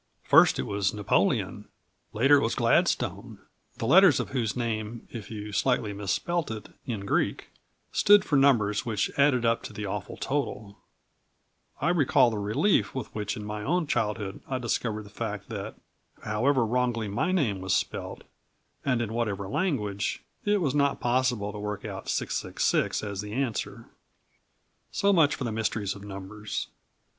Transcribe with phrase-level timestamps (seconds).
[0.23, 1.67] First it was Napoleon;
[2.11, 3.37] later it was Gladstone,
[3.77, 7.49] the letters of whose name, if you slightly misspelt it in Greek,
[7.91, 10.79] stood for numbers which added up to the awful total.
[11.79, 15.75] I recall the relief with which in my own childhood I discovered the fact that,
[16.23, 18.23] however wrongly my name was spelt,
[18.83, 23.85] and in whatever language, it was not possible to work out 666 as the answer.
[24.91, 26.69] So much for the mysteries of numbers.